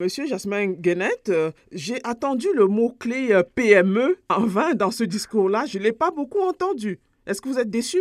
[0.00, 5.64] Monsieur Jasmin Guenette, euh, j'ai attendu le mot-clé euh, PME en vain dans ce discours-là.
[5.66, 7.00] Je ne l'ai pas beaucoup entendu.
[7.26, 7.98] Est-ce que vous êtes déçu?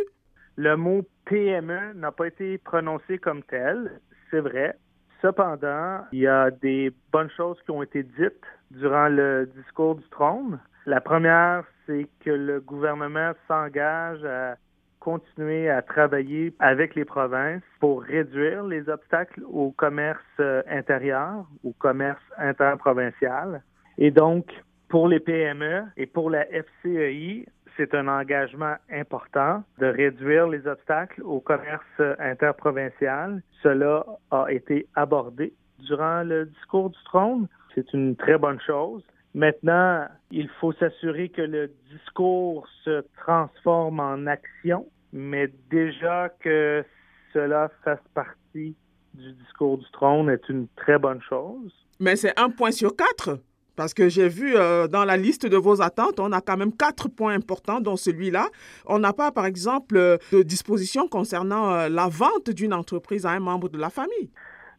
[0.57, 3.99] Le mot PME n'a pas été prononcé comme tel,
[4.29, 4.78] c'est vrai.
[5.23, 10.07] Cependant, il y a des bonnes choses qui ont été dites durant le discours du
[10.09, 10.59] trône.
[10.86, 14.55] La première, c'est que le gouvernement s'engage à
[15.08, 21.71] continuer à travailler avec les provinces pour réduire les obstacles au commerce euh, intérieur, au
[21.71, 23.64] commerce interprovincial.
[23.98, 24.51] Et donc,
[24.89, 27.46] pour les PME et pour la FCEI,
[27.78, 33.42] c'est un engagement important de réduire les obstacles au commerce interprovincial.
[33.64, 35.53] Cela a été abordé
[35.88, 37.48] durant le discours du trône.
[37.73, 39.03] C'est une très bonne chose.
[39.34, 44.86] Maintenant, il faut s'assurer que le discours se transforme en action,
[45.17, 46.86] mais déjà que
[47.34, 48.76] cela fasse partie
[49.14, 51.73] du discours du trône est une très bonne chose.
[52.00, 53.40] Mais c'est un point sur quatre.
[53.76, 56.76] Parce que j'ai vu euh, dans la liste de vos attentes, on a quand même
[56.76, 58.48] quatre points importants, dont celui-là.
[58.88, 63.31] On n'a pas, par exemple, euh, de disposition concernant euh, la vente d'une entreprise à
[63.31, 64.31] un membre de la famille.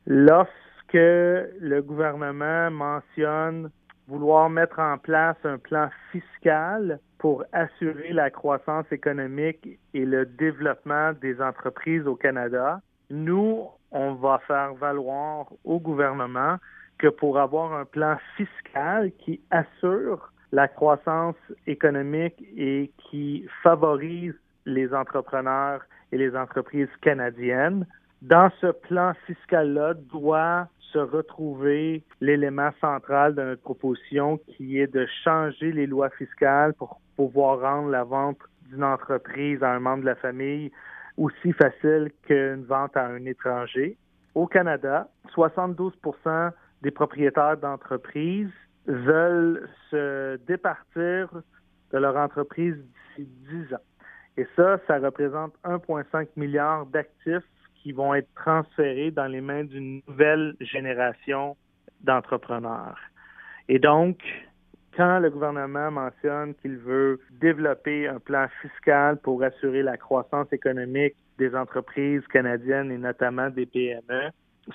[0.06, 0.50] Lorsque
[0.94, 3.70] le gouvernement mentionne
[4.08, 11.12] vouloir mettre en place un plan fiscal pour assurer la croissance économique et le développement
[11.20, 12.80] des entreprises au Canada,
[13.10, 16.56] nous, on va faire valoir au gouvernement
[16.98, 24.34] que pour avoir un plan fiscal qui assure la croissance économique et qui favorise
[24.66, 27.86] les entrepreneurs et les entreprises canadiennes,
[28.22, 35.06] dans ce plan fiscal-là doit se retrouver l'élément central de notre proposition qui est de
[35.22, 38.38] changer les lois fiscales pour pouvoir rendre la vente
[38.68, 40.70] d'une entreprise à un membre de la famille
[41.16, 43.96] aussi facile qu'une vente à un étranger.
[44.36, 46.52] Au Canada, 72%
[46.82, 48.52] des propriétaires d'entreprises
[48.86, 51.28] veulent se départir
[51.92, 52.76] de leur entreprise
[53.16, 53.86] d'ici 10 ans.
[54.36, 57.42] Et ça, ça représente 1,5 milliard d'actifs
[57.82, 61.56] qui vont être transférés dans les mains d'une nouvelle génération
[62.02, 63.00] d'entrepreneurs.
[63.68, 64.18] Et donc,
[64.98, 71.14] quand le gouvernement mentionne qu'il veut développer un plan fiscal pour assurer la croissance économique
[71.38, 74.30] des entreprises canadiennes et notamment des PME,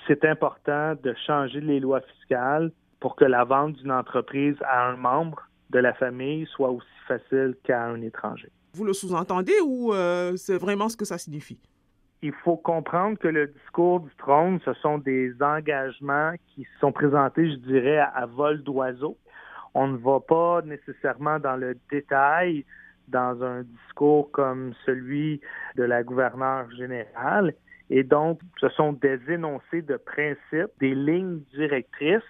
[0.08, 4.96] c'est important de changer les lois fiscales pour que la vente d'une entreprise à un
[4.96, 8.48] membre de la famille soit aussi facile qu'à un étranger.
[8.72, 11.60] Vous le sous-entendez ou euh, c'est vraiment ce que ça signifie?
[12.22, 17.50] Il faut comprendre que le discours du trône, ce sont des engagements qui sont présentés,
[17.50, 19.18] je dirais, à vol d'oiseau.
[19.74, 22.64] On ne va pas nécessairement dans le détail
[23.08, 25.40] dans un discours comme celui
[25.76, 27.54] de la gouverneure générale.
[27.90, 32.22] Et donc, ce sont des énoncés de principes, des lignes directrices,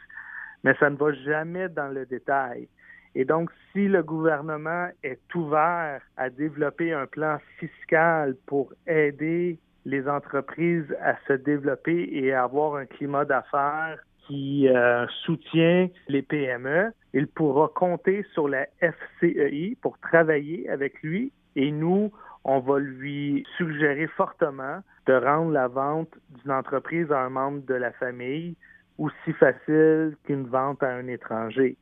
[0.65, 2.69] mais ça ne va jamais dans le détail.
[3.15, 10.09] Et donc, si le gouvernement est ouvert à développer un plan fiscal pour aider les
[10.09, 16.93] entreprises à se développer et à avoir un climat d'affaires qui euh, soutient les PME,
[17.13, 22.11] il pourra compter sur la FCEI pour travailler avec lui et nous,
[22.45, 26.11] on va lui suggérer fortement de rendre la vente
[26.43, 28.57] d'une entreprise à un membre de la famille
[28.99, 31.77] aussi facile qu'une vente à un étranger,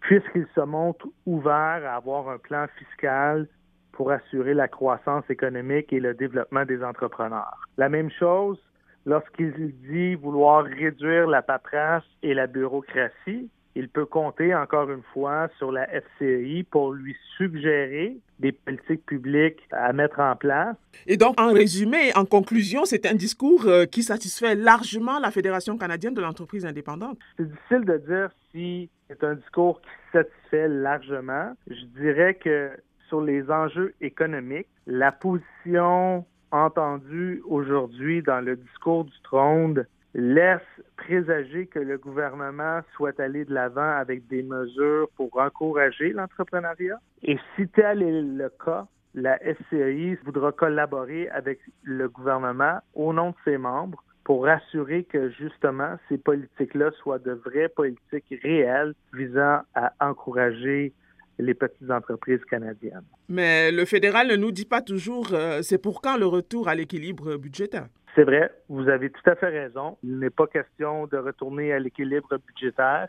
[0.00, 3.48] puisqu'il se montre ouvert à avoir un plan fiscal
[3.92, 7.58] pour assurer la croissance économique et le développement des entrepreneurs.
[7.76, 8.58] La même chose
[9.06, 15.48] lorsqu'il dit vouloir réduire la paperasse et la bureaucratie, il peut compter encore une fois
[15.58, 20.76] sur la FCI pour lui suggérer des politiques publiques à mettre en place.
[21.06, 25.76] Et donc, en résumé, en conclusion, c'est un discours euh, qui satisfait largement la Fédération
[25.76, 27.18] canadienne de l'entreprise indépendante.
[27.36, 31.52] C'est difficile de dire si c'est un discours qui satisfait largement.
[31.66, 32.70] Je dirais que
[33.08, 39.84] sur les enjeux économiques, la position entendue aujourd'hui dans le discours du trône
[40.14, 40.60] laisse
[40.96, 47.00] présager que le gouvernement souhaite aller de l'avant avec des mesures pour encourager l'entrepreneuriat.
[47.24, 53.30] Et si tel est le cas, la SCI voudra collaborer avec le gouvernement au nom
[53.30, 59.60] de ses membres pour assurer que justement ces politiques-là soient de vraies politiques réelles visant
[59.74, 60.92] à encourager
[61.38, 63.04] les petites entreprises canadiennes.
[63.28, 66.74] Mais le fédéral ne nous dit pas toujours euh, c'est pour quand le retour à
[66.74, 67.88] l'équilibre budgétaire?
[68.14, 69.98] C'est vrai, vous avez tout à fait raison.
[70.04, 73.08] Il n'est pas question de retourner à l'équilibre budgétaire.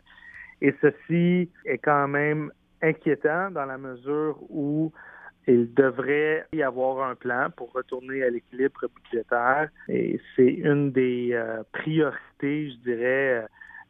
[0.62, 2.52] Et ceci est quand même
[2.82, 4.92] inquiétant dans la mesure où
[5.48, 9.70] il devrait y avoir un plan pour retourner à l'équilibre budgétaire.
[9.88, 13.46] Et c'est une des euh, priorités, je dirais,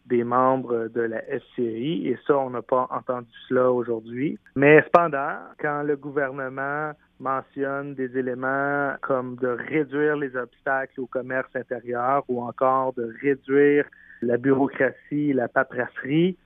[0.06, 4.38] des membres de la FCI et ça, on n'a pas entendu cela aujourd'hui.
[4.56, 11.50] Mais cependant, quand le gouvernement mentionne des éléments comme de réduire les obstacles au commerce
[11.56, 13.86] intérieur ou encore de réduire
[14.22, 16.38] la bureaucratie, la paperasserie,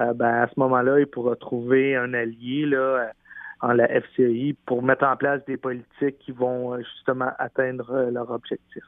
[0.00, 3.12] euh, ben, à ce moment-là, il pourra trouver un allié là,
[3.60, 8.10] en la FCI pour mettre en place des politiques qui vont euh, justement atteindre euh,
[8.10, 8.82] leur objectif.